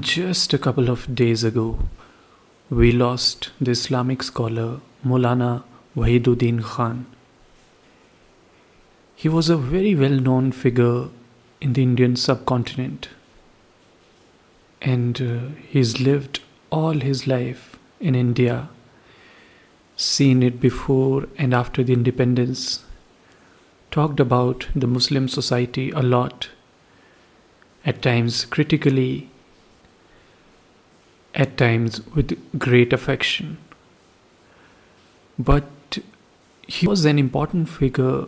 Just 0.00 0.54
a 0.54 0.58
couple 0.58 0.88
of 0.88 1.14
days 1.14 1.44
ago, 1.44 1.80
we 2.70 2.92
lost 2.92 3.50
the 3.60 3.72
Islamic 3.72 4.22
scholar 4.22 4.80
Maulana 5.04 5.64
Wahiduddin 5.94 6.62
Khan. 6.62 7.04
He 9.14 9.28
was 9.28 9.50
a 9.50 9.58
very 9.58 9.94
well 9.94 10.18
known 10.18 10.50
figure 10.50 11.08
in 11.60 11.74
the 11.74 11.82
Indian 11.82 12.16
subcontinent, 12.16 13.10
and 14.80 15.20
uh, 15.20 15.54
he's 15.68 16.00
lived 16.00 16.40
all 16.70 16.94
his 16.94 17.26
life 17.26 17.78
in 18.00 18.14
India, 18.14 18.70
seen 19.94 20.42
it 20.42 20.58
before 20.58 21.28
and 21.36 21.52
after 21.52 21.84
the 21.84 21.92
independence, 21.92 22.82
talked 23.90 24.20
about 24.20 24.68
the 24.74 24.86
Muslim 24.86 25.28
society 25.28 25.90
a 25.90 26.00
lot, 26.00 26.48
at 27.84 28.00
times 28.00 28.46
critically 28.46 29.28
at 31.34 31.56
times 31.56 32.06
with 32.14 32.36
great 32.58 32.92
affection. 32.92 33.58
But 35.38 35.64
he 36.66 36.86
was 36.86 37.04
an 37.04 37.18
important 37.18 37.68
figure 37.68 38.26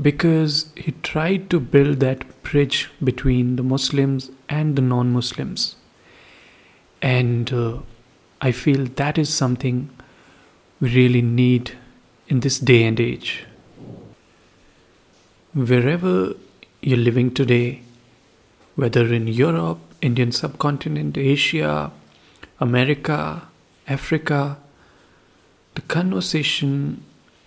because 0.00 0.72
he 0.76 0.92
tried 1.02 1.50
to 1.50 1.60
build 1.60 2.00
that 2.00 2.42
bridge 2.42 2.90
between 3.02 3.56
the 3.56 3.62
Muslims 3.62 4.30
and 4.48 4.76
the 4.76 4.82
non 4.82 5.12
Muslims. 5.12 5.76
And 7.00 7.52
uh, 7.52 7.78
I 8.40 8.52
feel 8.52 8.86
that 8.86 9.18
is 9.18 9.32
something 9.32 9.90
we 10.80 10.94
really 10.94 11.22
need 11.22 11.72
in 12.28 12.40
this 12.40 12.58
day 12.58 12.84
and 12.84 12.98
age. 12.98 13.44
Wherever 15.54 16.34
you're 16.80 16.98
living 16.98 17.32
today, 17.32 17.82
whether 18.74 19.12
in 19.12 19.26
Europe, 19.26 19.78
Indian 20.00 20.32
subcontinent, 20.32 21.16
Asia, 21.16 21.92
America, 22.58 23.48
Africa, 23.86 24.58
the 25.74 25.82
conversation 25.82 27.04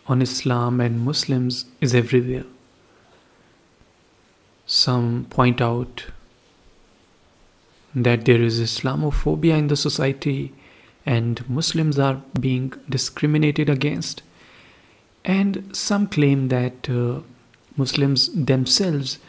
on 0.08 0.22
Islam 0.22 0.80
and 0.80 1.03
Muslims 1.03 1.66
is 1.81 1.96
everywhere. 1.96 2.46
Some 4.66 5.26
point 5.30 5.62
out 5.62 6.06
that 7.94 8.26
there 8.26 8.42
is 8.42 8.59
Islamophobia 8.59 9.58
in 9.58 9.68
the 9.68 9.78
society 9.78 10.53
and 11.06 11.48
Muslims 11.50 12.00
are 12.00 12.22
being 12.40 12.73
discriminated 12.90 13.70
against. 13.70 14.23
And 15.23 15.76
some 15.76 16.08
claim 16.08 16.50
that 16.50 16.90
uh, 16.90 17.22
Muslims 17.78 18.30
themselves 18.34 19.20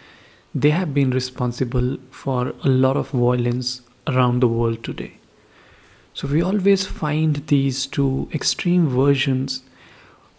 they 0.56 0.70
have 0.70 0.94
been 0.94 1.10
responsible 1.10 1.98
for 2.10 2.54
a 2.64 2.68
lot 2.68 2.96
of 2.96 3.10
violence 3.10 3.82
around 4.06 4.40
the 4.40 4.48
world 4.48 4.82
today. 4.82 5.18
So 6.14 6.26
we 6.26 6.40
always 6.40 6.86
find 6.86 7.46
these 7.48 7.84
two 7.84 8.30
extreme 8.32 8.88
versions. 8.88 9.62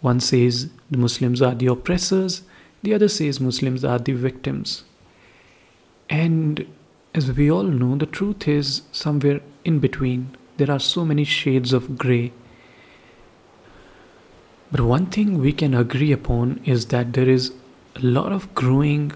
One 0.00 0.18
says 0.18 0.70
the 0.90 0.98
Muslims 0.98 1.40
are 1.40 1.54
the 1.54 1.68
oppressors, 1.68 2.42
the 2.82 2.94
other 2.94 3.06
says 3.06 3.38
Muslims 3.38 3.84
are 3.84 4.00
the 4.00 4.12
victims. 4.12 4.82
And 6.10 6.66
as 7.14 7.30
we 7.30 7.48
all 7.48 7.62
know, 7.62 7.94
the 7.94 8.06
truth 8.06 8.48
is 8.48 8.82
somewhere 8.90 9.40
in 9.64 9.78
between. 9.78 10.36
There 10.56 10.70
are 10.70 10.80
so 10.80 11.04
many 11.04 11.22
shades 11.22 11.72
of 11.72 11.96
grey. 11.96 12.32
But 14.72 14.80
one 14.80 15.06
thing 15.06 15.38
we 15.38 15.52
can 15.52 15.74
agree 15.74 16.10
upon 16.10 16.60
is 16.64 16.86
that 16.86 17.12
there 17.12 17.28
is 17.28 17.52
a 17.94 18.00
lot 18.00 18.32
of 18.32 18.52
growing 18.56 19.12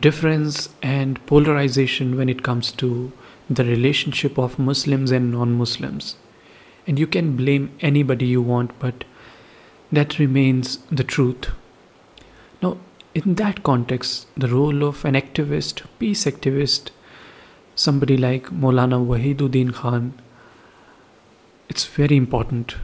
difference 0.00 0.68
and 0.82 1.24
polarization 1.26 2.16
when 2.16 2.28
it 2.28 2.42
comes 2.42 2.72
to 2.72 3.12
the 3.48 3.64
relationship 3.64 4.38
of 4.38 4.58
Muslims 4.58 5.10
and 5.10 5.32
non 5.32 5.52
Muslims. 5.52 6.16
And 6.86 6.98
you 6.98 7.06
can 7.06 7.36
blame 7.36 7.72
anybody 7.80 8.26
you 8.26 8.42
want, 8.42 8.78
but 8.78 9.04
that 9.92 10.18
remains 10.18 10.78
the 10.90 11.04
truth. 11.04 11.50
Now, 12.62 12.78
in 13.14 13.36
that 13.36 13.62
context, 13.62 14.26
the 14.36 14.48
role 14.48 14.82
of 14.84 15.04
an 15.04 15.14
activist, 15.14 15.82
peace 15.98 16.24
activist, 16.24 16.90
somebody 17.74 18.16
like 18.16 18.46
Maulana 18.46 19.04
Wahiduddin 19.04 19.72
Khan, 19.74 20.14
it's 21.68 21.86
very 21.86 22.16
important 22.16 22.76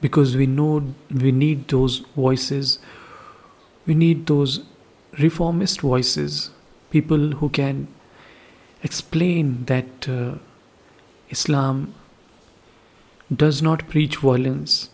because 0.00 0.36
we 0.36 0.46
know 0.46 0.94
we 1.10 1.32
need 1.32 1.68
those 1.68 1.98
voices, 2.16 2.78
we 3.86 3.94
need 3.94 4.26
those 4.26 4.64
reformist 5.18 5.80
voices, 5.80 6.50
people 6.90 7.32
who 7.32 7.48
can 7.48 7.88
explain 8.82 9.64
that 9.66 10.08
uh, 10.08 10.34
Islam 11.30 11.94
does 13.34 13.62
not 13.62 13.88
preach 13.88 14.16
violence, 14.18 14.90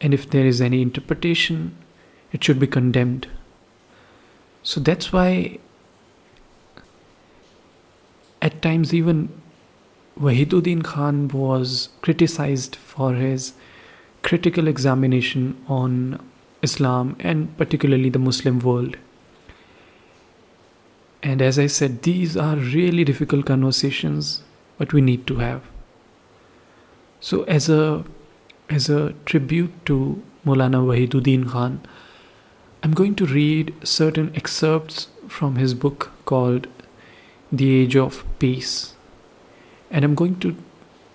and 0.00 0.14
if 0.14 0.28
there 0.30 0.46
is 0.46 0.60
any 0.60 0.82
interpretation, 0.82 1.76
it 2.32 2.42
should 2.42 2.58
be 2.58 2.66
condemned. 2.66 3.28
So 4.62 4.80
that's 4.80 5.12
why, 5.12 5.58
at 8.40 8.62
times, 8.62 8.94
even 8.94 9.28
Wahiduddin 10.18 10.82
Khan 10.82 11.28
was 11.28 11.90
criticized 12.00 12.76
for 12.76 13.14
his 13.14 13.52
critical 14.22 14.68
examination 14.68 15.62
on 15.68 16.20
Islam 16.62 17.16
and 17.20 17.56
particularly 17.58 18.08
the 18.08 18.18
Muslim 18.18 18.58
world. 18.60 18.96
And 21.24 21.40
as 21.40 21.58
I 21.58 21.68
said, 21.68 22.02
these 22.02 22.36
are 22.36 22.56
really 22.56 23.02
difficult 23.02 23.46
conversations, 23.46 24.42
but 24.76 24.92
we 24.92 25.00
need 25.00 25.26
to 25.28 25.36
have. 25.36 25.62
So, 27.18 27.44
as 27.44 27.70
a 27.70 28.04
as 28.68 28.90
a 28.90 29.14
tribute 29.24 29.86
to 29.86 30.22
Maulana 30.44 30.82
Wahiduddin 30.88 31.48
Khan, 31.50 31.80
I'm 32.82 32.92
going 32.92 33.14
to 33.14 33.24
read 33.24 33.74
certain 33.82 34.30
excerpts 34.34 35.08
from 35.26 35.56
his 35.56 35.72
book 35.72 36.10
called 36.26 36.66
The 37.50 37.74
Age 37.74 37.96
of 37.96 38.24
Peace. 38.38 38.94
And 39.90 40.04
I'm 40.04 40.14
going 40.14 40.38
to 40.40 40.54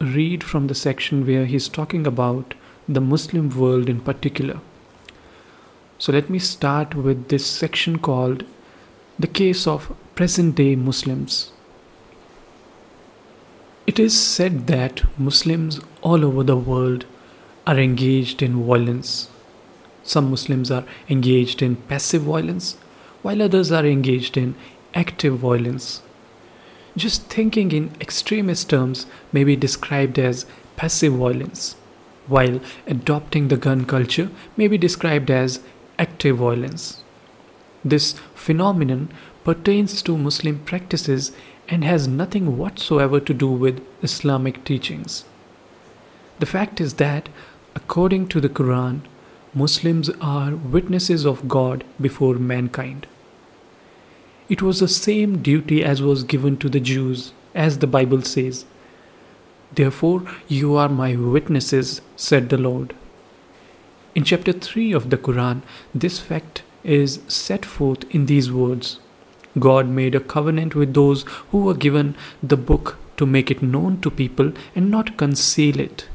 read 0.01 0.43
from 0.43 0.67
the 0.67 0.75
section 0.75 1.25
where 1.27 1.45
he's 1.45 1.67
talking 1.67 2.07
about 2.07 2.55
the 2.87 3.01
Muslim 3.01 3.49
world 3.55 3.89
in 3.89 3.99
particular. 4.01 4.59
So 5.99 6.11
let 6.13 6.29
me 6.29 6.39
start 6.39 6.95
with 6.95 7.27
this 7.27 7.45
section 7.45 7.99
called 7.99 8.45
the 9.19 9.27
case 9.27 9.67
of 9.67 9.93
present 10.15 10.55
day 10.55 10.77
Muslims. 10.77 11.51
It 13.85 13.99
is 13.99 14.17
said 14.17 14.67
that 14.67 15.03
Muslims 15.19 15.81
all 16.01 16.23
over 16.23 16.41
the 16.41 16.55
world 16.55 17.05
are 17.67 17.77
engaged 17.77 18.41
in 18.41 18.65
violence. 18.65 19.29
Some 20.03 20.29
Muslims 20.29 20.71
are 20.71 20.85
engaged 21.09 21.61
in 21.61 21.75
passive 21.75 22.21
violence, 22.21 22.77
while 23.21 23.41
others 23.41 23.73
are 23.73 23.85
engaged 23.85 24.37
in 24.37 24.55
active 24.93 25.39
violence. 25.39 26.01
Just 26.95 27.23
thinking 27.23 27.73
in 27.73 27.91
extremist 27.99 28.69
terms 28.69 29.05
may 29.33 29.43
be 29.43 29.57
described 29.57 30.17
as 30.17 30.45
passive 30.77 31.11
violence, 31.11 31.75
while 32.27 32.61
adopting 32.87 33.49
the 33.49 33.57
gun 33.57 33.83
culture 33.83 34.29
may 34.55 34.69
be 34.69 34.77
described 34.77 35.29
as 35.29 35.59
active 35.97 36.37
violence. 36.37 37.03
This 37.83 38.13
phenomenon 38.35 39.09
pertains 39.43 40.01
to 40.03 40.17
Muslim 40.17 40.59
practices 40.59 41.31
and 41.67 41.83
has 41.83 42.07
nothing 42.07 42.57
whatsoever 42.57 43.19
to 43.19 43.33
do 43.33 43.49
with 43.49 43.85
Islamic 44.01 44.63
teachings. 44.65 45.23
The 46.39 46.45
fact 46.45 46.81
is 46.81 46.95
that, 46.95 47.29
according 47.75 48.27
to 48.29 48.41
the 48.41 48.49
Quran, 48.49 49.01
Muslims 49.53 50.09
are 50.21 50.55
witnesses 50.55 51.25
of 51.25 51.47
God 51.47 51.83
before 51.99 52.35
mankind. 52.35 53.07
It 54.47 54.61
was 54.61 54.79
the 54.79 54.87
same 54.87 55.41
duty 55.41 55.83
as 55.83 56.01
was 56.01 56.23
given 56.23 56.57
to 56.57 56.69
the 56.69 56.79
Jews, 56.79 57.33
as 57.53 57.79
the 57.79 57.87
Bible 57.87 58.21
says. 58.23 58.65
Therefore, 59.73 60.23
you 60.47 60.75
are 60.75 60.89
my 60.89 61.15
witnesses, 61.15 62.01
said 62.15 62.49
the 62.49 62.57
Lord. 62.57 62.95
In 64.15 64.23
chapter 64.23 64.51
3 64.51 64.91
of 64.91 65.11
the 65.11 65.17
Quran, 65.17 65.61
this 65.93 66.19
fact 66.19 66.63
is 66.83 67.19
set 67.27 67.65
forth 67.65 68.03
in 68.09 68.25
these 68.25 68.51
words 68.51 68.99
God 69.57 69.87
made 69.89 70.15
a 70.15 70.19
covenant 70.19 70.75
with 70.75 70.93
those 70.93 71.23
who 71.51 71.59
were 71.63 71.73
given 71.73 72.15
the 72.43 72.57
book 72.57 72.97
to 73.17 73.25
make 73.25 73.49
it 73.49 73.63
known 73.63 73.99
to 74.01 74.11
people 74.11 74.53
and 74.75 74.91
not 74.91 75.17
conceal 75.17 75.79
it. 75.79 76.07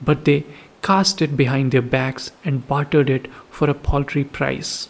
But 0.00 0.24
they 0.24 0.46
cast 0.80 1.22
it 1.22 1.36
behind 1.36 1.70
their 1.70 1.82
backs 1.82 2.32
and 2.44 2.66
bartered 2.66 3.10
it 3.10 3.28
for 3.50 3.68
a 3.68 3.74
paltry 3.74 4.24
price. 4.24 4.88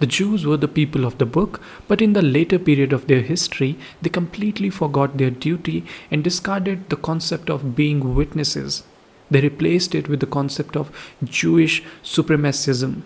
The 0.00 0.06
Jews 0.06 0.44
were 0.44 0.56
the 0.56 0.68
people 0.68 1.04
of 1.04 1.18
the 1.18 1.24
book, 1.24 1.62
but 1.88 2.02
in 2.02 2.12
the 2.12 2.20
later 2.20 2.58
period 2.58 2.92
of 2.92 3.06
their 3.06 3.22
history, 3.22 3.78
they 4.02 4.10
completely 4.10 4.68
forgot 4.68 5.16
their 5.16 5.30
duty 5.30 5.84
and 6.10 6.22
discarded 6.22 6.90
the 6.90 6.96
concept 6.96 7.48
of 7.48 7.76
being 7.76 8.14
witnesses. 8.14 8.82
They 9.30 9.40
replaced 9.40 9.94
it 9.94 10.08
with 10.08 10.20
the 10.20 10.26
concept 10.26 10.76
of 10.76 10.90
Jewish 11.24 11.82
supremacism 12.02 13.04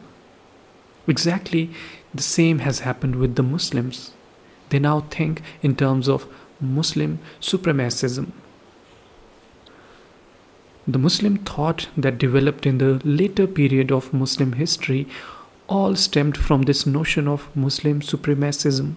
Exactly 1.09 1.71
the 2.15 2.23
same 2.23 2.61
has 2.61 2.81
happened 2.81 3.17
with 3.17 3.35
the 3.35 3.43
Muslims. 3.43 4.13
They 4.69 4.79
now 4.79 5.01
think 5.01 5.43
in 5.63 5.75
terms 5.75 6.09
of 6.09 6.27
Muslim 6.61 7.19
supremacism. 7.41 8.33
The 10.87 10.99
Muslim 10.99 11.39
thought 11.39 11.89
that 11.97 12.19
developed 12.19 12.67
in 12.67 12.79
the 12.79 13.01
later 13.05 13.47
period 13.47 13.91
of 13.91 14.13
Muslim 14.13 14.53
history 14.53 15.07
all 15.69 15.95
stemmed 15.97 16.37
from 16.37 16.63
this 16.63 16.87
notion 16.87 17.29
of 17.29 17.55
Muslim 17.55 18.01
supremacism. 18.01 18.95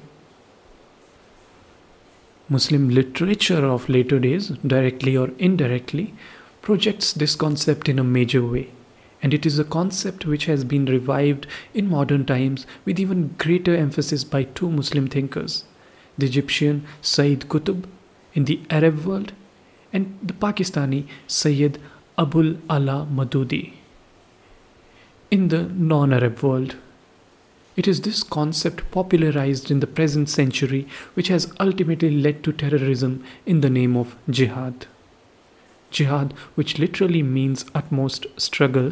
Muslim 2.50 2.90
literature 2.90 3.66
of 3.66 3.88
later 3.90 4.19
days, 4.19 4.50
directly 4.66 5.16
or 5.16 5.31
indirectly, 5.38 6.13
projects 6.62 7.13
this 7.13 7.36
concept 7.36 7.88
in 7.90 8.00
a 8.00 8.04
major 8.04 8.46
way. 8.46 8.69
And 9.23 9.33
it 9.33 9.45
is 9.45 9.59
a 9.59 9.63
concept 9.63 10.25
which 10.25 10.45
has 10.45 10.63
been 10.63 10.85
revived 10.85 11.45
in 11.73 11.89
modern 11.89 12.25
times 12.25 12.65
with 12.85 13.00
even 13.00 13.35
greater 13.38 13.75
emphasis 13.75 14.23
by 14.23 14.44
two 14.44 14.69
Muslim 14.69 15.07
thinkers 15.07 15.63
the 16.18 16.25
Egyptian 16.25 16.85
Sayyid 17.01 17.41
Qutb 17.47 17.85
in 18.33 18.45
the 18.45 18.59
Arab 18.69 19.06
world 19.06 19.31
and 19.94 20.18
the 20.21 20.33
Pakistani 20.33 21.07
Sayyid 21.27 21.79
Abul 22.18 22.57
Ala 22.69 23.07
Maududi 23.09 23.73
in 25.31 25.47
the 25.47 25.63
non 25.63 26.13
Arab 26.13 26.44
world. 26.44 26.75
It 27.77 27.88
is 27.88 28.01
this 28.01 28.21
concept 28.21 28.91
popularized 28.91 29.71
in 29.71 29.79
the 29.79 29.88
present 29.88 30.29
century 30.29 30.88
which 31.13 31.29
has 31.29 31.51
ultimately 31.59 32.12
led 32.12 32.44
to 32.44 32.51
terrorism 32.51 33.24
in 33.45 33.62
the 33.62 33.69
name 33.69 33.95
of 33.95 34.17
jihad. 34.29 34.88
Jihad, 35.89 36.33
which 36.56 36.77
literally 36.79 37.24
means 37.24 37.65
utmost 37.74 38.27
struggle. 38.38 38.91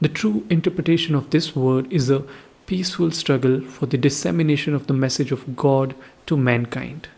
The 0.00 0.08
true 0.08 0.46
interpretation 0.48 1.14
of 1.16 1.30
this 1.30 1.56
word 1.56 1.92
is 1.92 2.08
a 2.08 2.24
peaceful 2.66 3.10
struggle 3.10 3.60
for 3.62 3.86
the 3.86 3.98
dissemination 3.98 4.74
of 4.74 4.86
the 4.86 4.94
message 4.94 5.32
of 5.32 5.56
God 5.56 5.94
to 6.26 6.36
mankind. 6.36 7.08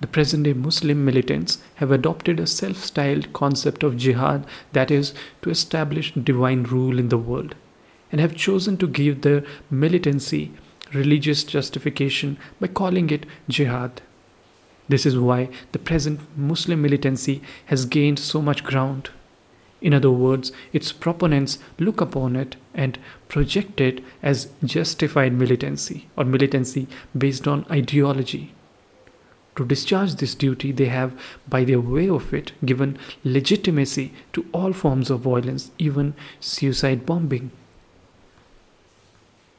The 0.00 0.06
present 0.06 0.44
day 0.44 0.52
Muslim 0.52 1.04
militants 1.04 1.58
have 1.76 1.90
adopted 1.90 2.38
a 2.38 2.46
self 2.46 2.76
styled 2.84 3.32
concept 3.32 3.82
of 3.82 3.96
jihad 3.96 4.46
that 4.72 4.90
is, 4.90 5.12
to 5.42 5.50
establish 5.50 6.14
divine 6.14 6.62
rule 6.62 6.98
in 6.98 7.08
the 7.08 7.18
world, 7.18 7.56
and 8.12 8.20
have 8.20 8.36
chosen 8.36 8.76
to 8.78 8.86
give 8.86 9.20
their 9.20 9.44
militancy 9.70 10.52
religious 10.94 11.44
justification 11.44 12.38
by 12.60 12.68
calling 12.68 13.10
it 13.10 13.26
jihad. 13.48 14.00
This 14.88 15.04
is 15.04 15.18
why 15.18 15.50
the 15.72 15.78
present 15.78 16.20
Muslim 16.36 16.80
militancy 16.80 17.42
has 17.66 17.84
gained 17.84 18.18
so 18.18 18.40
much 18.40 18.64
ground. 18.64 19.10
In 19.80 19.94
other 19.94 20.10
words, 20.10 20.50
its 20.72 20.92
proponents 20.92 21.58
look 21.78 22.00
upon 22.00 22.34
it 22.36 22.56
and 22.74 22.98
project 23.28 23.80
it 23.80 24.02
as 24.22 24.48
justified 24.64 25.32
militancy 25.32 26.08
or 26.16 26.24
militancy 26.24 26.88
based 27.16 27.46
on 27.46 27.64
ideology. 27.70 28.52
To 29.56 29.64
discharge 29.64 30.14
this 30.14 30.34
duty, 30.36 30.70
they 30.70 30.86
have, 30.86 31.20
by 31.48 31.64
their 31.64 31.80
way 31.80 32.08
of 32.08 32.32
it, 32.32 32.52
given 32.64 32.96
legitimacy 33.24 34.12
to 34.32 34.46
all 34.52 34.72
forms 34.72 35.10
of 35.10 35.20
violence, 35.20 35.72
even 35.78 36.14
suicide 36.38 37.04
bombing. 37.04 37.50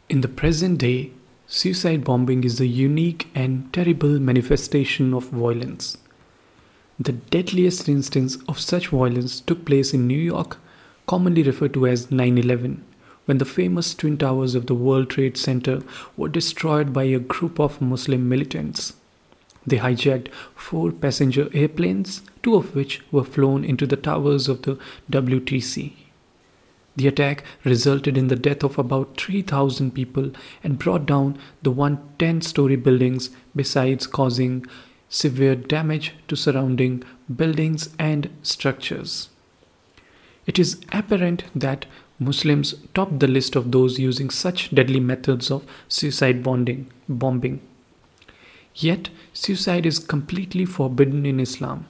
In 0.08 0.22
the 0.22 0.30
present 0.30 0.80
day, 0.80 1.12
suicide 1.48 2.04
bombing 2.04 2.44
is 2.44 2.62
a 2.62 2.66
unique 2.66 3.28
and 3.36 3.72
terrible 3.74 4.20
manifestation 4.20 5.14
of 5.14 5.26
violence. 5.30 5.98
The 7.02 7.14
deadliest 7.14 7.88
instance 7.88 8.38
of 8.50 8.60
such 8.60 8.90
violence 8.90 9.40
took 9.40 9.64
place 9.64 9.94
in 9.94 10.06
New 10.06 10.18
York, 10.20 10.58
commonly 11.08 11.44
referred 11.44 11.74
to 11.76 11.88
as 11.88 12.12
9 12.12 12.38
11, 12.38 12.84
when 13.24 13.38
the 13.38 13.46
famous 13.46 13.94
Twin 13.94 14.18
Towers 14.18 14.54
of 14.54 14.66
the 14.66 14.76
World 14.76 15.10
Trade 15.10 15.38
Center 15.38 15.82
were 16.18 16.28
destroyed 16.28 16.92
by 16.92 17.04
a 17.04 17.20
group 17.20 17.58
of 17.58 17.80
Muslim 17.80 18.28
militants. 18.28 18.96
They 19.66 19.78
hijacked 19.78 20.28
four 20.56 20.92
passenger 20.92 21.50
airplanes, 21.54 22.22
two 22.44 22.56
of 22.56 22.76
which 22.76 23.02
were 23.14 23.24
flown 23.24 23.64
into 23.64 23.88
the 23.88 23.96
towers 23.96 24.50
of 24.50 24.64
the 24.64 24.78
WTC. 25.10 25.94
The 26.98 27.08
attack 27.08 27.46
resulted 27.64 28.18
in 28.18 28.28
the 28.28 28.36
death 28.36 28.62
of 28.62 28.78
about 28.78 29.16
3,000 29.16 29.92
people 29.92 30.32
and 30.66 30.78
brought 30.78 31.06
down 31.06 31.38
the 31.62 31.72
110 31.72 32.42
story 32.42 32.76
buildings, 32.76 33.30
besides 33.56 34.06
causing 34.06 34.66
severe 35.10 35.56
damage 35.56 36.14
to 36.28 36.36
surrounding 36.36 37.04
buildings 37.36 37.90
and 37.98 38.30
structures. 38.44 39.30
It 40.46 40.58
is 40.58 40.80
apparent 40.92 41.44
that 41.56 41.86
Muslims 42.20 42.76
top 42.94 43.20
the 43.20 43.28
list 43.28 43.56
of 43.56 43.72
those 43.72 43.98
using 44.00 44.30
such 44.30 44.74
deadly 44.74 45.00
methods 45.00 45.50
of 45.50 45.66
suicide 45.88 46.44
bonding, 46.44 46.92
bombing. 47.08 47.62
Yet, 48.76 49.10
suicide 49.34 49.86
is 49.86 50.00
completely 50.00 50.66
forbidden 50.66 51.26
in 51.26 51.40
Islam. 51.40 51.86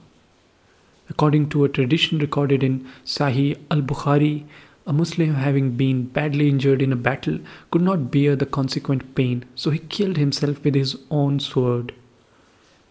According 1.08 1.48
to 1.50 1.64
a 1.64 1.68
tradition 1.68 2.18
recorded 2.18 2.62
in 2.62 2.86
Sahih 3.04 3.58
al 3.70 3.82
Bukhari, 3.82 4.44
a 4.86 4.92
Muslim 4.92 5.34
having 5.34 5.72
been 5.72 6.04
badly 6.06 6.48
injured 6.48 6.80
in 6.80 6.92
a 6.92 6.96
battle 6.96 7.38
could 7.70 7.82
not 7.82 8.10
bear 8.10 8.36
the 8.36 8.46
consequent 8.46 9.14
pain, 9.14 9.44
so 9.54 9.70
he 9.70 9.78
killed 9.78 10.16
himself 10.16 10.62
with 10.64 10.74
his 10.74 10.96
own 11.10 11.40
sword. 11.40 11.92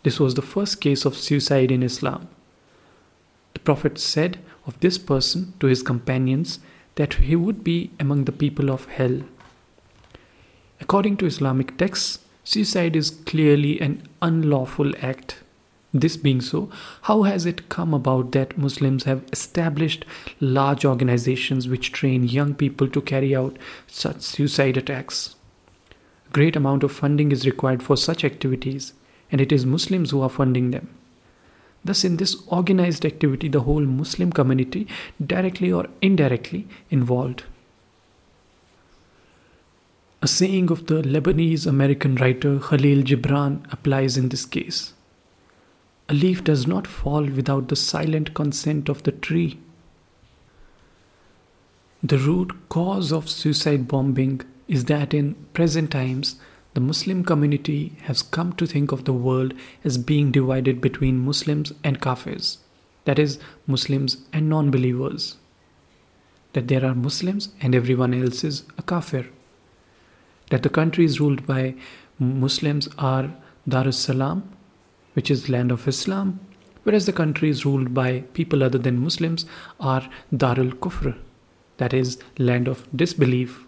This 0.10 0.20
was 0.20 0.34
the 0.34 0.42
first 0.42 0.82
case 0.82 1.06
of 1.06 1.16
suicide 1.16 1.70
in 1.70 1.84
Islam. 1.84 2.30
The 3.54 3.60
Prophet 3.60 4.00
said 4.00 4.40
of 4.66 4.80
this 4.80 4.98
person 4.98 5.54
to 5.60 5.68
his 5.68 5.84
companions 5.84 6.58
that 6.96 7.14
he 7.26 7.36
would 7.36 7.64
be 7.64 7.92
among 8.00 8.24
the 8.26 8.32
people 8.32 8.72
of 8.72 8.86
hell. 8.86 9.22
According 10.82 11.18
to 11.18 11.28
Islamic 11.28 11.78
texts, 11.78 12.26
Suicide 12.44 12.96
is 12.96 13.12
clearly 13.12 13.80
an 13.80 14.02
unlawful 14.20 14.96
act. 15.00 15.44
This 15.94 16.18
being 16.18 16.42
so, 16.42 16.72
how 17.04 17.22
has 17.22 17.46
it 17.46 17.70
come 17.70 17.94
about 17.94 18.32
that 18.32 18.58
Muslims 18.58 19.04
have 19.04 19.24
established 19.32 20.06
large 20.40 20.86
organizations 20.86 21.68
which 21.68 21.92
train 21.92 22.24
young 22.24 22.56
people 22.56 22.88
to 22.88 23.02
carry 23.02 23.36
out 23.36 23.60
such 23.86 24.22
suicide 24.22 24.76
attacks? 24.76 25.36
A 26.28 26.34
great 26.34 26.56
amount 26.56 26.82
of 26.82 26.92
funding 26.92 27.32
is 27.32 27.46
required 27.46 27.84
for 27.84 27.96
such 27.96 28.24
activities, 28.26 28.94
and 29.32 29.42
it 29.42 29.52
is 29.52 29.66
Muslims 29.66 30.12
who 30.12 30.22
are 30.22 30.30
funding 30.30 30.72
them. 30.72 30.90
Thus, 31.84 32.04
in 32.04 32.18
this 32.18 32.36
organized 32.48 33.06
activity, 33.06 33.48
the 33.48 33.62
whole 33.62 33.86
Muslim 33.86 34.32
community, 34.32 34.88
directly 35.26 35.72
or 35.72 35.88
indirectly, 36.02 36.68
involved. 36.90 37.44
A 40.22 40.28
saying 40.28 40.70
of 40.70 40.88
the 40.88 41.02
Lebanese 41.02 41.66
American 41.66 42.16
writer 42.16 42.60
Khalil 42.60 43.04
Gibran 43.04 43.72
applies 43.72 44.18
in 44.18 44.28
this 44.28 44.46
case. 44.46 44.94
A 46.10 46.14
leaf 46.14 46.44
does 46.44 46.68
not 46.68 46.88
fall 46.88 47.24
without 47.24 47.70
the 47.70 47.78
silent 47.78 48.34
consent 48.34 48.90
of 48.90 49.04
the 49.04 49.14
tree. 49.14 49.60
The 52.04 52.18
root 52.18 52.54
cause 52.68 53.14
of 53.14 53.30
suicide 53.30 53.88
bombing 53.88 54.42
is 54.68 54.86
that 54.86 55.14
in 55.14 55.36
present 55.54 55.92
times, 55.92 56.36
the 56.80 56.86
Muslim 56.86 57.26
community 57.26 57.92
has 58.04 58.22
come 58.22 58.54
to 58.54 58.66
think 58.66 58.94
of 58.94 59.04
the 59.04 59.12
world 59.12 59.54
as 59.84 59.98
being 59.98 60.32
divided 60.32 60.80
between 60.80 61.26
Muslims 61.26 61.74
and 61.84 62.00
Kafirs, 62.00 62.60
that 63.04 63.20
is, 63.20 63.38
Muslims 63.68 64.16
and 64.32 64.48
non 64.48 64.72
believers. 64.72 65.36
That 66.54 66.70
there 66.70 66.86
are 66.86 66.96
Muslims 66.96 67.50
and 67.62 67.76
everyone 67.76 68.14
else 68.14 68.46
is 68.46 68.64
a 68.78 68.82
Kafir 68.82 69.26
that 70.52 70.64
the 70.64 70.70
countries 70.70 71.20
ruled 71.20 71.46
by 71.46 71.76
Muslims 72.18 72.88
are 72.98 73.30
Darul 73.68 73.88
Islam, 73.88 74.44
which 75.16 75.30
is 75.30 75.50
land 75.50 75.74
of 75.74 75.86
Islam, 75.86 76.40
whereas 76.84 77.06
the 77.08 77.20
countries 77.22 77.66
ruled 77.66 77.94
by 77.94 78.22
people 78.34 78.64
other 78.64 78.78
than 78.78 79.04
Muslims 79.04 79.46
are 79.82 80.10
Darul 80.34 80.72
Kufr, 80.86 81.18
that 81.76 81.94
is 81.94 82.20
land 82.38 82.70
of 82.70 82.88
disbelief. 82.96 83.66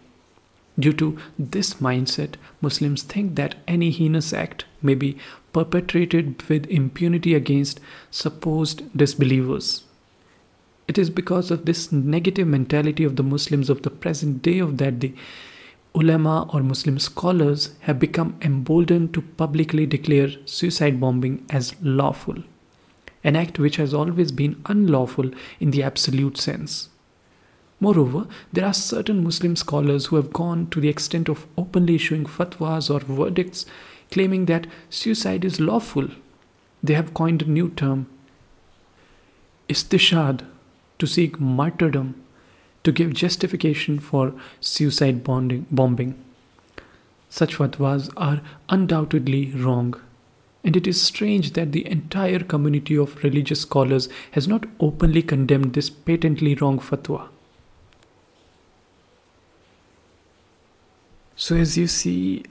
Due 0.80 0.94
to 0.94 1.18
this 1.38 1.75
mindset, 1.75 2.36
Muslims 2.62 3.04
think 3.04 3.36
that 3.36 3.56
any 3.68 3.92
heinous 3.92 4.34
act 4.34 4.66
may 4.82 4.96
be 4.96 5.18
perpetrated 5.54 6.42
with 6.44 6.66
impunity 6.68 7.36
against 7.36 7.80
supposed 8.10 8.82
disbelievers. 8.98 9.84
It 10.88 10.98
is 10.98 11.10
because 11.10 11.51
of 11.51 11.66
this 11.66 11.92
negative 11.92 12.48
mentality 12.48 13.04
of 13.04 13.16
the 13.16 13.24
Muslims 13.24 13.70
of 13.70 13.82
the 13.82 13.90
present 13.90 14.42
day 14.42 14.60
of 14.60 14.78
that 14.78 15.00
the 15.01 15.13
ulama 15.94 16.50
or 16.54 16.62
Muslim 16.62 16.98
scholars 17.00 17.75
have 17.82 18.00
become 18.00 18.38
emboldened 18.42 19.13
to 19.13 19.22
publicly 19.22 19.86
declare 19.86 20.30
suicide 20.46 21.00
bombing 21.00 21.46
as 21.50 21.75
lawful, 21.82 22.44
an 23.24 23.36
act 23.36 23.60
which 23.60 23.75
has 23.75 23.94
always 23.94 24.32
been 24.32 24.62
unlawful 24.68 25.32
in 25.60 25.72
the 25.72 25.84
absolute 25.84 26.38
sense. 26.38 26.90
Moreover, 27.82 28.28
there 28.54 28.66
are 28.66 28.74
certain 28.74 29.24
Muslim 29.24 29.56
scholars 29.56 30.06
who 30.06 30.16
have 30.16 30.32
gone 30.32 30.68
to 30.70 30.80
the 30.80 30.88
extent 30.88 31.28
of 31.28 31.48
openly 31.58 31.96
issuing 31.96 32.26
fatwas 32.26 32.94
or 32.94 33.00
verdicts 33.00 33.66
claiming 34.12 34.46
that 34.46 34.68
suicide 34.90 35.44
is 35.44 35.60
lawful. 35.60 36.08
They 36.84 36.94
have 36.94 37.16
coined 37.16 37.42
a 37.42 37.50
new 37.50 37.70
term, 37.70 38.08
istishad, 39.68 40.46
to 41.00 41.08
seek 41.08 41.40
martyrdom 41.40 42.14
to 42.84 42.92
give 42.92 43.14
justification 43.14 44.00
for 44.00 44.34
suicide 44.60 45.24
bonding, 45.24 45.66
bombing. 45.72 46.24
Such 47.30 47.56
fatwas 47.58 48.12
are 48.16 48.42
undoubtedly 48.70 49.52
wrong. 49.54 50.00
And 50.64 50.76
it 50.76 50.86
is 50.86 51.02
strange 51.02 51.54
that 51.54 51.72
the 51.72 51.88
entire 51.88 52.40
community 52.40 52.96
of 52.96 53.24
religious 53.24 53.62
scholars 53.62 54.10
has 54.32 54.48
not 54.48 54.66
openly 54.80 55.24
condemned 55.24 55.74
this 55.74 55.90
patently 55.90 56.54
wrong 56.54 56.80
fatwa. 56.80 57.30
So, 61.36 61.56
as 61.56 61.78
you 61.78 61.88
see, 61.88 62.44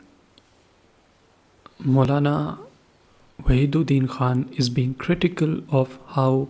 Maulana 1.83 2.59
Wahiduddin 3.43 4.09
Khan 4.09 4.51
is 4.57 4.69
being 4.69 4.95
critical 4.95 5.63
of 5.71 5.99
how 6.09 6.49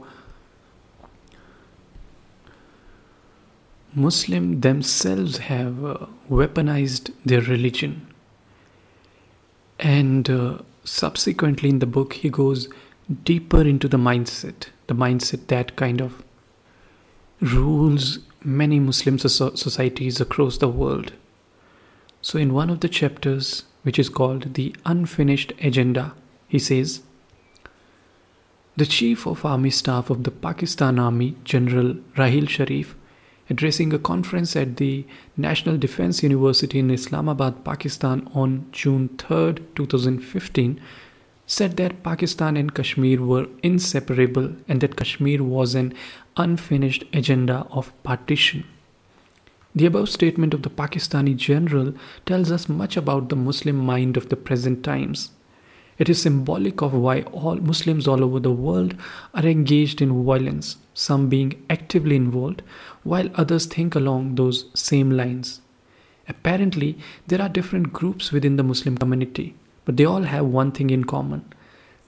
Muslims 3.94 4.60
themselves 4.60 5.38
have 5.38 5.84
uh, 5.84 6.06
weaponized 6.28 7.12
their 7.24 7.40
religion. 7.40 8.06
And 9.78 10.28
uh, 10.30 10.58
subsequently 10.84 11.68
in 11.70 11.78
the 11.80 11.86
book, 11.86 12.14
he 12.14 12.30
goes 12.30 12.68
deeper 13.24 13.62
into 13.62 13.88
the 13.88 13.96
mindset, 13.96 14.68
the 14.86 14.94
mindset 14.94 15.48
that 15.48 15.76
kind 15.76 16.00
of 16.00 16.22
rules 17.40 18.20
many 18.44 18.78
Muslim 18.78 19.18
societies 19.18 20.20
across 20.20 20.58
the 20.58 20.68
world. 20.68 21.12
So, 22.22 22.38
in 22.38 22.52
one 22.52 22.68
of 22.68 22.80
the 22.80 22.88
chapters, 22.88 23.64
which 23.82 23.98
is 23.98 24.10
called 24.10 24.54
The 24.54 24.74
Unfinished 24.84 25.52
Agenda, 25.62 26.14
he 26.48 26.58
says, 26.58 27.02
The 28.76 28.84
Chief 28.84 29.26
of 29.26 29.44
Army 29.44 29.70
Staff 29.70 30.10
of 30.10 30.24
the 30.24 30.30
Pakistan 30.30 30.98
Army, 30.98 31.36
General 31.44 31.94
Rahil 32.16 32.46
Sharif, 32.46 32.94
addressing 33.48 33.92
a 33.94 33.98
conference 33.98 34.54
at 34.54 34.76
the 34.76 35.06
National 35.36 35.78
Defense 35.78 36.22
University 36.22 36.78
in 36.78 36.90
Islamabad, 36.90 37.64
Pakistan 37.64 38.28
on 38.34 38.66
June 38.70 39.08
3, 39.16 39.54
2015, 39.74 40.78
said 41.46 41.76
that 41.78 42.02
Pakistan 42.04 42.56
and 42.56 42.74
Kashmir 42.74 43.20
were 43.20 43.48
inseparable 43.62 44.52
and 44.68 44.80
that 44.82 44.96
Kashmir 44.96 45.42
was 45.42 45.74
an 45.74 45.94
unfinished 46.36 47.04
agenda 47.12 47.66
of 47.70 47.92
partition. 48.04 48.64
The 49.72 49.86
above 49.86 50.08
statement 50.08 50.52
of 50.52 50.62
the 50.62 50.70
Pakistani 50.70 51.36
general 51.36 51.94
tells 52.26 52.50
us 52.50 52.68
much 52.68 52.96
about 52.96 53.28
the 53.28 53.36
Muslim 53.36 53.76
mind 53.76 54.16
of 54.16 54.28
the 54.28 54.36
present 54.36 54.82
times. 54.82 55.30
It 55.96 56.08
is 56.08 56.22
symbolic 56.22 56.82
of 56.82 56.92
why 56.92 57.22
all 57.22 57.56
Muslims 57.56 58.08
all 58.08 58.24
over 58.24 58.40
the 58.40 58.50
world 58.50 58.96
are 59.32 59.44
engaged 59.44 60.00
in 60.00 60.24
violence, 60.24 60.78
some 60.92 61.28
being 61.28 61.62
actively 61.70 62.16
involved, 62.16 62.62
while 63.04 63.28
others 63.34 63.66
think 63.66 63.94
along 63.94 64.34
those 64.34 64.64
same 64.74 65.10
lines. 65.10 65.60
Apparently, 66.26 66.98
there 67.26 67.42
are 67.42 67.48
different 67.48 67.92
groups 67.92 68.32
within 68.32 68.56
the 68.56 68.62
Muslim 68.64 68.96
community, 68.96 69.54
but 69.84 69.96
they 69.96 70.04
all 70.04 70.22
have 70.22 70.46
one 70.46 70.72
thing 70.72 70.90
in 70.90 71.04
common. 71.04 71.44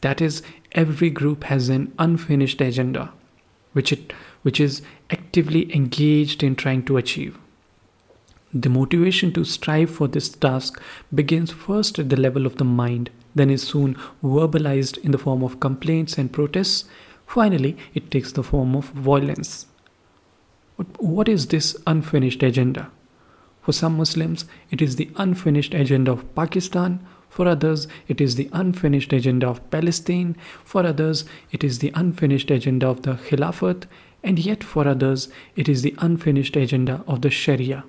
That 0.00 0.20
is, 0.20 0.42
every 0.72 1.10
group 1.10 1.44
has 1.44 1.68
an 1.68 1.92
unfinished 1.98 2.60
agenda, 2.60 3.12
which, 3.72 3.92
it, 3.92 4.12
which 4.42 4.58
is 4.58 4.82
actively 5.10 5.72
engaged 5.74 6.42
in 6.42 6.56
trying 6.56 6.84
to 6.86 6.96
achieve. 6.96 7.38
The 8.54 8.68
motivation 8.68 9.32
to 9.32 9.44
strive 9.44 9.90
for 9.90 10.08
this 10.08 10.28
task 10.28 10.80
begins 11.14 11.50
first 11.50 11.98
at 11.98 12.10
the 12.10 12.20
level 12.20 12.46
of 12.46 12.56
the 12.56 12.64
mind 12.64 13.10
then 13.34 13.50
is 13.50 13.62
soon 13.62 13.96
verbalized 14.22 14.98
in 14.98 15.10
the 15.10 15.18
form 15.18 15.42
of 15.42 15.60
complaints 15.60 16.18
and 16.18 16.32
protests. 16.32 16.84
Finally, 17.26 17.76
it 17.94 18.10
takes 18.10 18.32
the 18.32 18.42
form 18.42 18.76
of 18.76 18.86
violence. 18.90 19.66
What 20.98 21.28
is 21.28 21.46
this 21.46 21.76
unfinished 21.86 22.42
agenda? 22.42 22.90
For 23.62 23.72
some 23.72 23.96
Muslims, 23.96 24.44
it 24.70 24.82
is 24.82 24.96
the 24.96 25.10
unfinished 25.16 25.72
agenda 25.72 26.10
of 26.10 26.34
Pakistan. 26.34 27.06
For 27.30 27.46
others, 27.46 27.86
it 28.08 28.20
is 28.20 28.34
the 28.34 28.50
unfinished 28.52 29.12
agenda 29.12 29.48
of 29.48 29.70
Palestine. 29.70 30.36
For 30.64 30.84
others, 30.84 31.24
it 31.52 31.62
is 31.62 31.78
the 31.78 31.92
unfinished 31.94 32.50
agenda 32.50 32.88
of 32.88 33.02
the 33.02 33.12
Khilafat. 33.12 33.84
And 34.22 34.38
yet, 34.38 34.62
for 34.62 34.86
others, 34.86 35.28
it 35.56 35.68
is 35.68 35.82
the 35.82 35.94
unfinished 35.98 36.56
agenda 36.56 37.04
of 37.06 37.22
the 37.22 37.30
Sharia. 37.30 37.84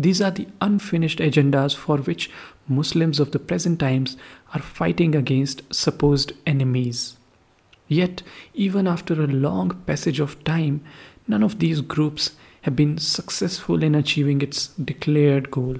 These 0.00 0.22
are 0.22 0.30
the 0.30 0.48
unfinished 0.62 1.18
agendas 1.18 1.76
for 1.76 1.98
which 1.98 2.30
Muslims 2.66 3.20
of 3.20 3.32
the 3.32 3.38
present 3.38 3.80
times 3.80 4.16
are 4.54 4.62
fighting 4.62 5.14
against 5.14 5.62
supposed 5.74 6.32
enemies. 6.46 7.18
Yet, 7.86 8.22
even 8.54 8.86
after 8.86 9.12
a 9.22 9.26
long 9.26 9.82
passage 9.84 10.18
of 10.18 10.42
time, 10.42 10.80
none 11.28 11.42
of 11.42 11.58
these 11.58 11.82
groups 11.82 12.30
have 12.62 12.74
been 12.74 12.96
successful 12.96 13.82
in 13.82 13.94
achieving 13.94 14.40
its 14.40 14.68
declared 14.68 15.50
goal. 15.50 15.76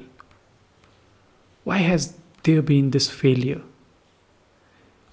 Why 1.64 1.78
has 1.78 2.14
there 2.42 2.60
been 2.60 2.90
this 2.90 3.08
failure? 3.08 3.62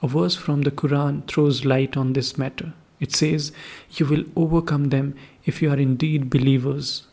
A 0.02 0.10
verse 0.10 0.36
from 0.36 0.64
the 0.64 0.72
Quran 0.72 1.26
throws 1.28 1.64
light 1.64 1.96
on 1.96 2.12
this 2.12 2.38
matter. 2.38 2.74
It 3.00 3.16
says, 3.16 3.54
You 3.92 4.06
will 4.06 4.26
overcome 4.36 4.90
them 4.90 5.16
if 5.46 5.62
you 5.62 5.72
are 5.72 5.80
indeed 5.80 6.30
believers. 6.30 7.04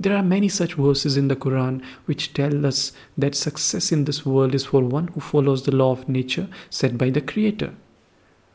There 0.00 0.16
are 0.16 0.22
many 0.22 0.48
such 0.48 0.76
verses 0.76 1.18
in 1.18 1.28
the 1.28 1.36
Quran 1.36 1.82
which 2.06 2.32
tell 2.32 2.64
us 2.64 2.92
that 3.18 3.34
success 3.34 3.92
in 3.92 4.06
this 4.06 4.24
world 4.24 4.54
is 4.54 4.64
for 4.64 4.82
one 4.82 5.08
who 5.08 5.20
follows 5.20 5.64
the 5.64 5.76
law 5.76 5.92
of 5.92 6.08
nature 6.08 6.48
set 6.70 6.96
by 6.96 7.10
the 7.10 7.20
Creator. 7.20 7.74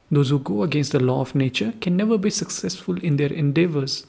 Those 0.09 0.31
who 0.31 0.39
go 0.39 0.63
against 0.63 0.91
the 0.91 0.99
law 0.99 1.21
of 1.21 1.35
nature 1.35 1.75
can 1.81 1.95
never 1.95 2.17
be 2.17 2.31
successful 2.31 2.97
in 2.97 3.17
their 3.17 3.31
endeavors. 3.31 4.07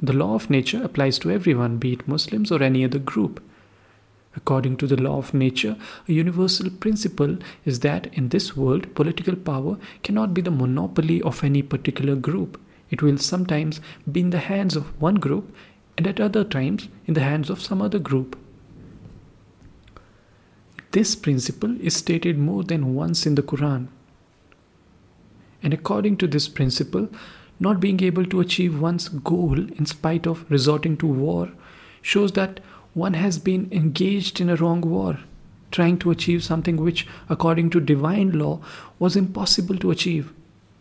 The 0.00 0.12
law 0.12 0.34
of 0.34 0.50
nature 0.50 0.82
applies 0.82 1.20
to 1.20 1.30
everyone, 1.30 1.76
be 1.76 1.92
it 1.92 2.08
Muslims 2.08 2.50
or 2.50 2.60
any 2.60 2.84
other 2.84 2.98
group. 2.98 3.40
According 4.34 4.78
to 4.78 4.88
the 4.88 5.00
law 5.00 5.18
of 5.18 5.34
nature, 5.34 5.76
a 6.08 6.12
universal 6.12 6.68
principle 6.68 7.36
is 7.64 7.78
that 7.80 8.12
in 8.12 8.30
this 8.30 8.56
world, 8.56 8.92
political 8.96 9.36
power 9.36 9.78
cannot 10.02 10.34
be 10.34 10.42
the 10.42 10.50
monopoly 10.50 11.22
of 11.22 11.44
any 11.44 11.62
particular 11.62 12.16
group. 12.16 12.60
It 12.90 13.02
will 13.02 13.18
sometimes 13.18 13.80
be 14.10 14.20
in 14.20 14.30
the 14.30 14.38
hands 14.38 14.74
of 14.74 15.00
one 15.00 15.14
group 15.14 15.54
and 16.02 16.08
at 16.08 16.20
other 16.20 16.42
times 16.42 16.88
in 17.06 17.14
the 17.14 17.20
hands 17.20 17.48
of 17.48 17.62
some 17.62 17.80
other 17.80 18.00
group. 18.00 18.36
This 20.90 21.14
principle 21.14 21.80
is 21.80 21.94
stated 21.94 22.36
more 22.36 22.64
than 22.64 22.94
once 22.94 23.24
in 23.24 23.36
the 23.36 23.42
Quran. 23.42 23.86
And 25.62 25.72
according 25.72 26.16
to 26.16 26.26
this 26.26 26.48
principle, 26.48 27.08
not 27.60 27.78
being 27.78 28.02
able 28.02 28.26
to 28.26 28.40
achieve 28.40 28.80
one's 28.80 29.08
goal 29.08 29.56
in 29.56 29.86
spite 29.86 30.26
of 30.26 30.44
resorting 30.50 30.96
to 30.96 31.06
war 31.06 31.52
shows 32.00 32.32
that 32.32 32.58
one 32.94 33.14
has 33.14 33.38
been 33.38 33.68
engaged 33.70 34.40
in 34.40 34.50
a 34.50 34.56
wrong 34.56 34.80
war, 34.80 35.20
trying 35.70 35.98
to 35.98 36.10
achieve 36.10 36.42
something 36.42 36.78
which, 36.78 37.06
according 37.28 37.70
to 37.70 37.80
divine 37.80 38.32
law, 38.32 38.60
was 38.98 39.14
impossible 39.14 39.78
to 39.78 39.92
achieve. 39.92 40.32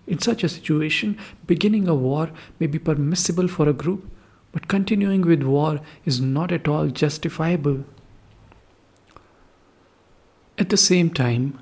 In 0.07 0.17
such 0.17 0.43
a 0.43 0.49
situation, 0.49 1.15
beginning 1.45 1.87
a 1.87 1.93
war 1.93 2.31
may 2.59 2.65
be 2.65 2.79
permissible 2.79 3.47
for 3.47 3.69
a 3.69 3.79
group, 3.83 4.09
but 4.51 4.67
continuing 4.67 5.21
with 5.21 5.43
war 5.43 5.79
is 6.05 6.19
not 6.19 6.51
at 6.51 6.67
all 6.67 6.87
justifiable. 6.87 7.85
At 10.57 10.69
the 10.69 10.77
same 10.77 11.09
time, 11.09 11.59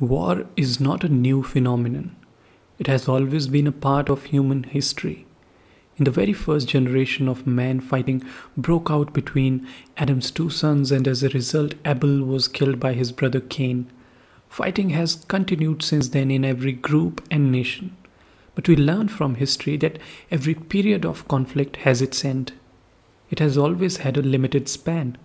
war 0.00 0.46
is 0.56 0.80
not 0.80 1.04
a 1.04 1.08
new 1.08 1.42
phenomenon. 1.42 2.16
It 2.78 2.86
has 2.86 3.08
always 3.08 3.46
been 3.46 3.66
a 3.66 3.72
part 3.72 4.08
of 4.08 4.24
human 4.24 4.64
history. 4.64 5.26
In 5.96 6.04
the 6.04 6.10
very 6.10 6.32
first 6.32 6.68
generation 6.68 7.28
of 7.28 7.46
man, 7.46 7.78
fighting 7.80 8.24
broke 8.56 8.90
out 8.90 9.12
between 9.12 9.68
Adam's 9.96 10.30
two 10.30 10.50
sons, 10.50 10.90
and 10.90 11.06
as 11.06 11.22
a 11.22 11.28
result, 11.28 11.74
Abel 11.84 12.24
was 12.24 12.48
killed 12.48 12.80
by 12.80 12.94
his 12.94 13.12
brother 13.12 13.40
Cain. 13.40 13.90
Fighting 14.48 14.90
has 14.90 15.24
continued 15.28 15.82
since 15.82 16.08
then 16.08 16.30
in 16.30 16.44
every 16.44 16.72
group 16.72 17.22
and 17.30 17.52
nation. 17.52 17.96
But 18.54 18.68
we 18.68 18.76
learn 18.76 19.08
from 19.08 19.36
history 19.36 19.76
that 19.78 19.98
every 20.30 20.54
period 20.54 21.04
of 21.04 21.26
conflict 21.28 21.76
has 21.76 22.02
its 22.02 22.24
end. 22.24 22.52
It 23.30 23.38
has 23.38 23.56
always 23.56 23.98
had 23.98 24.16
a 24.16 24.22
limited 24.22 24.68
span. 24.68 25.16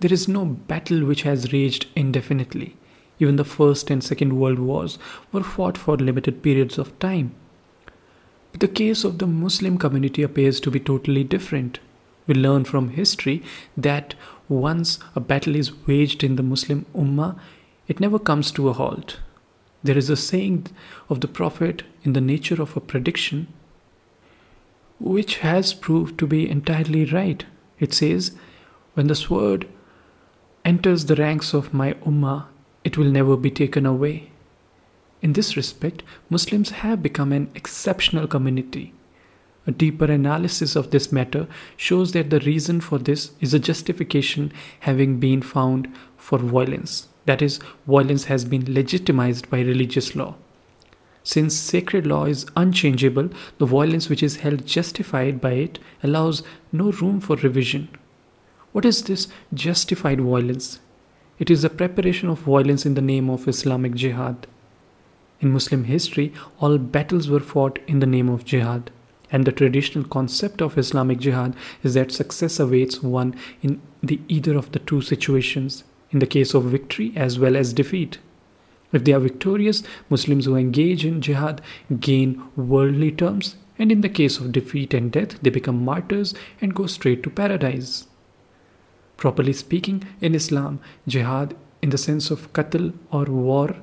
There 0.00 0.12
is 0.12 0.28
no 0.28 0.44
battle 0.44 1.04
which 1.04 1.22
has 1.22 1.52
raged 1.52 1.86
indefinitely. 1.96 2.76
Even 3.18 3.36
the 3.36 3.44
First 3.44 3.90
and 3.90 4.02
Second 4.02 4.38
World 4.38 4.58
Wars 4.58 4.98
were 5.32 5.42
fought 5.42 5.76
for 5.76 5.96
limited 5.96 6.42
periods 6.42 6.78
of 6.78 6.96
time. 6.98 7.34
But 8.52 8.60
the 8.60 8.68
case 8.68 9.04
of 9.04 9.18
the 9.18 9.26
Muslim 9.26 9.78
community 9.78 10.22
appears 10.22 10.60
to 10.60 10.70
be 10.70 10.80
totally 10.80 11.24
different. 11.24 11.80
We 12.26 12.34
learn 12.34 12.64
from 12.64 12.90
history 12.90 13.42
that 13.76 14.14
once 14.48 14.98
a 15.16 15.20
battle 15.20 15.56
is 15.56 15.86
waged 15.86 16.22
in 16.22 16.36
the 16.36 16.42
Muslim 16.42 16.86
Ummah, 16.94 17.38
it 17.88 17.98
never 17.98 18.18
comes 18.18 18.52
to 18.52 18.68
a 18.68 18.72
halt. 18.72 19.18
There 19.82 19.98
is 19.98 20.10
a 20.10 20.16
saying 20.16 20.68
of 21.08 21.20
the 21.20 21.28
Prophet 21.28 21.82
in 22.04 22.12
the 22.12 22.20
nature 22.20 22.60
of 22.60 22.76
a 22.76 22.80
prediction 22.80 23.46
which 24.98 25.38
has 25.38 25.74
proved 25.74 26.18
to 26.18 26.26
be 26.26 26.48
entirely 26.48 27.04
right. 27.04 27.44
It 27.80 27.92
says, 27.92 28.32
When 28.94 29.08
the 29.08 29.16
sword 29.16 29.68
enters 30.64 31.06
the 31.06 31.16
ranks 31.16 31.52
of 31.52 31.74
my 31.74 31.94
Ummah, 31.94 32.46
it 32.84 32.96
will 32.96 33.10
never 33.10 33.36
be 33.36 33.50
taken 33.50 33.84
away. 33.84 34.30
In 35.20 35.32
this 35.32 35.56
respect, 35.56 36.02
Muslims 36.30 36.70
have 36.70 37.02
become 37.02 37.32
an 37.32 37.50
exceptional 37.54 38.26
community. 38.26 38.92
A 39.66 39.70
deeper 39.70 40.06
analysis 40.06 40.74
of 40.74 40.90
this 40.90 41.12
matter 41.12 41.46
shows 41.76 42.12
that 42.12 42.30
the 42.30 42.40
reason 42.40 42.80
for 42.80 42.98
this 42.98 43.30
is 43.40 43.54
a 43.54 43.60
justification 43.60 44.52
having 44.80 45.20
been 45.20 45.40
found 45.40 45.92
for 46.16 46.38
violence. 46.38 47.08
That 47.26 47.40
is, 47.40 47.60
violence 47.86 48.24
has 48.24 48.44
been 48.44 48.72
legitimized 48.72 49.48
by 49.48 49.60
religious 49.60 50.16
law. 50.16 50.34
Since 51.24 51.54
sacred 51.54 52.06
law 52.06 52.24
is 52.24 52.46
unchangeable, 52.56 53.30
the 53.58 53.66
violence 53.66 54.08
which 54.08 54.22
is 54.22 54.36
held 54.36 54.66
justified 54.66 55.40
by 55.40 55.52
it 55.52 55.78
allows 56.02 56.42
no 56.72 56.90
room 56.90 57.20
for 57.20 57.36
revision. 57.36 57.88
What 58.72 58.84
is 58.84 59.04
this 59.04 59.28
justified 59.54 60.20
violence? 60.20 60.80
It 61.38 61.50
is 61.50 61.62
the 61.62 61.70
preparation 61.70 62.28
of 62.28 62.40
violence 62.40 62.86
in 62.86 62.94
the 62.94 63.00
name 63.00 63.28
of 63.30 63.46
Islamic 63.46 63.94
jihad. 63.94 64.46
In 65.40 65.50
Muslim 65.50 65.84
history, 65.84 66.32
all 66.60 66.78
battles 66.78 67.28
were 67.28 67.40
fought 67.40 67.78
in 67.86 68.00
the 68.00 68.06
name 68.06 68.28
of 68.28 68.44
jihad. 68.44 68.90
And 69.30 69.44
the 69.44 69.52
traditional 69.52 70.04
concept 70.04 70.60
of 70.60 70.76
Islamic 70.76 71.18
jihad 71.18 71.56
is 71.82 71.94
that 71.94 72.12
success 72.12 72.60
awaits 72.60 73.02
one 73.02 73.34
in 73.62 73.80
the 74.02 74.20
either 74.28 74.56
of 74.56 74.72
the 74.72 74.78
two 74.78 75.00
situations, 75.00 75.84
in 76.10 76.18
the 76.18 76.26
case 76.26 76.54
of 76.54 76.64
victory 76.64 77.12
as 77.16 77.38
well 77.38 77.56
as 77.56 77.72
defeat. 77.72 78.18
If 78.92 79.04
they 79.04 79.12
are 79.12 79.20
victorious, 79.20 79.82
Muslims 80.10 80.44
who 80.44 80.56
engage 80.56 81.04
in 81.04 81.20
jihad 81.20 81.60
gain 81.98 82.42
worldly 82.56 83.10
terms, 83.10 83.56
and 83.78 83.90
in 83.90 84.02
the 84.02 84.08
case 84.08 84.38
of 84.38 84.52
defeat 84.52 84.94
and 84.94 85.10
death, 85.10 85.40
they 85.42 85.50
become 85.50 85.84
martyrs 85.84 86.34
and 86.60 86.74
go 86.74 86.86
straight 86.86 87.22
to 87.22 87.30
paradise. 87.30 88.06
Properly 89.16 89.52
speaking, 89.52 90.04
in 90.20 90.34
Islam, 90.34 90.80
jihad, 91.06 91.56
in 91.80 91.90
the 91.90 91.98
sense 91.98 92.30
of 92.30 92.52
qatl 92.52 92.92
or 93.10 93.24
war, 93.24 93.76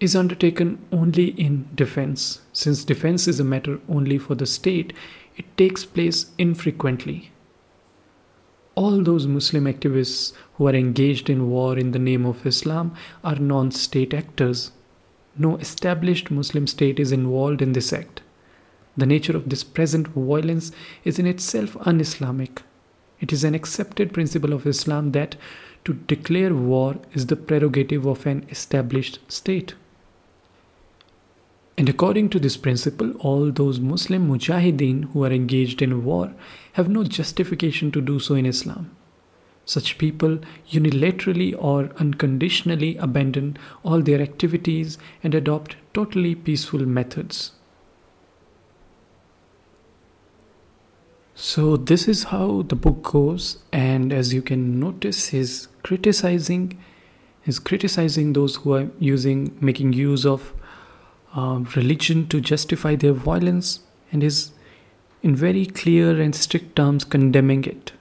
is 0.00 0.16
undertaken 0.16 0.84
only 0.90 1.26
in 1.26 1.68
defense. 1.74 2.40
Since 2.52 2.84
defense 2.84 3.28
is 3.28 3.38
a 3.38 3.44
matter 3.44 3.80
only 3.88 4.16
for 4.16 4.34
the 4.34 4.46
state, 4.46 4.94
it 5.36 5.56
takes 5.58 5.84
place 5.84 6.26
infrequently. 6.38 7.32
All 8.74 9.02
those 9.02 9.26
Muslim 9.26 9.64
activists 9.64 10.32
who 10.54 10.68
are 10.68 10.74
engaged 10.74 11.28
in 11.28 11.50
war 11.50 11.76
in 11.76 11.90
the 11.90 11.98
name 11.98 12.24
of 12.24 12.46
Islam 12.46 12.94
are 13.24 13.36
non 13.36 13.70
state 13.70 14.14
actors. 14.14 14.72
No 15.36 15.56
established 15.56 16.30
Muslim 16.30 16.66
state 16.66 17.00
is 17.00 17.12
involved 17.12 17.62
in 17.62 17.72
this 17.72 17.92
act. 17.92 18.22
The 18.96 19.06
nature 19.06 19.36
of 19.36 19.48
this 19.48 19.64
present 19.64 20.08
violence 20.08 20.72
is 21.04 21.18
in 21.18 21.26
itself 21.26 21.76
un 21.86 22.00
Islamic. 22.00 22.62
It 23.20 23.32
is 23.32 23.44
an 23.44 23.54
accepted 23.54 24.12
principle 24.12 24.52
of 24.52 24.66
Islam 24.66 25.12
that 25.12 25.36
to 25.84 25.94
declare 25.94 26.54
war 26.54 26.96
is 27.12 27.26
the 27.26 27.36
prerogative 27.36 28.06
of 28.06 28.26
an 28.26 28.46
established 28.50 29.18
state. 29.28 29.74
And 31.80 31.88
according 31.88 32.28
to 32.30 32.38
this 32.38 32.58
principle, 32.58 33.12
all 33.20 33.50
those 33.50 33.80
Muslim 33.80 34.28
mujahideen 34.28 35.12
who 35.12 35.24
are 35.24 35.32
engaged 35.32 35.80
in 35.80 36.04
war 36.04 36.34
have 36.74 36.90
no 36.90 37.04
justification 37.04 37.90
to 37.92 38.02
do 38.02 38.18
so 38.18 38.34
in 38.34 38.44
Islam. 38.44 38.94
Such 39.64 39.96
people 39.96 40.40
unilaterally 40.70 41.54
or 41.58 41.84
unconditionally 41.96 42.98
abandon 42.98 43.56
all 43.82 44.02
their 44.02 44.20
activities 44.20 44.98
and 45.24 45.34
adopt 45.34 45.76
totally 45.94 46.34
peaceful 46.34 46.80
methods. 46.80 47.52
So, 51.34 51.78
this 51.78 52.06
is 52.06 52.24
how 52.24 52.60
the 52.60 52.76
book 52.76 53.02
goes, 53.02 53.56
and 53.72 54.12
as 54.12 54.34
you 54.34 54.42
can 54.42 54.78
notice, 54.78 55.28
he's 55.28 55.68
criticizing, 55.82 56.78
he's 57.40 57.58
criticizing 57.58 58.34
those 58.34 58.56
who 58.56 58.74
are 58.74 58.90
using, 58.98 59.56
making 59.62 59.94
use 59.94 60.26
of 60.26 60.52
uh, 61.34 61.60
religion 61.76 62.26
to 62.28 62.40
justify 62.40 62.96
their 62.96 63.12
violence 63.12 63.80
and 64.12 64.22
is 64.24 64.52
in 65.22 65.36
very 65.36 65.66
clear 65.66 66.20
and 66.20 66.34
strict 66.34 66.76
terms 66.76 67.04
condemning 67.04 67.64
it. 67.64 67.92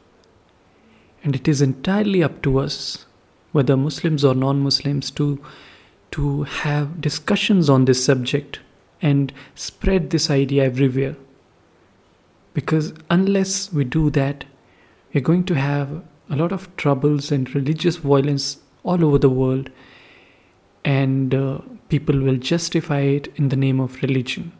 And 1.24 1.36
it 1.36 1.48
is 1.48 1.62
entirely 1.62 2.24
up 2.24 2.42
to 2.44 2.60
us, 2.60 3.06
whether 3.52 3.76
Muslims 3.76 4.24
or 4.24 4.34
non 4.34 4.62
Muslims, 4.62 5.12
to, 5.12 5.44
to 6.12 6.44
have 6.44 7.02
discussions 7.02 7.70
on 7.70 7.86
this 7.86 8.04
subject 8.04 8.60
and 9.02 9.34
spread 9.56 10.10
this 10.10 10.30
idea 10.30 10.64
everywhere. 10.64 11.16
Because 12.54 12.94
unless 13.10 13.72
we 13.72 13.84
do 13.84 14.10
that, 14.12 14.46
we're 15.14 15.22
going 15.22 15.44
to 15.46 15.56
have 15.56 16.04
a 16.30 16.36
lot 16.36 16.52
of 16.52 16.74
troubles 16.78 17.32
and 17.32 17.54
religious 17.54 17.98
violence 17.98 18.60
all 18.84 19.04
over 19.04 19.18
the 19.18 19.30
world 19.30 19.70
and 20.86 21.34
uh, 21.34 21.60
people 21.90 22.20
will 22.20 22.38
justify 22.38 23.02
it 23.02 23.28
in 23.36 23.50
the 23.50 23.56
name 23.56 23.80
of 23.80 24.02
religion. 24.02 24.52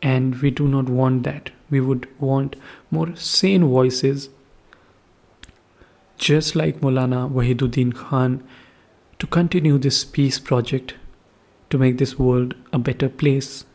And 0.00 0.40
we 0.40 0.50
do 0.50 0.68
not 0.68 0.88
want 0.88 1.24
that. 1.24 1.50
We 1.68 1.80
would 1.80 2.08
want 2.20 2.56
more 2.90 3.14
sane 3.16 3.64
voices, 3.64 4.28
just 6.16 6.54
like 6.54 6.80
Maulana 6.80 7.30
Wahiduddin 7.30 7.94
Khan, 7.94 8.42
to 9.18 9.26
continue 9.26 9.76
this 9.78 10.04
peace 10.04 10.38
project 10.38 10.94
to 11.70 11.78
make 11.78 11.98
this 11.98 12.18
world 12.18 12.54
a 12.72 12.78
better 12.78 13.08
place. 13.08 13.65